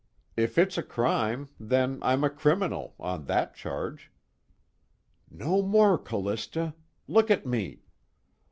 [0.35, 4.09] If it's a crime, then I'm a criminal on that charge."
[5.31, 6.73] _No more, Callista!
[7.07, 7.83] LOOK AT ME!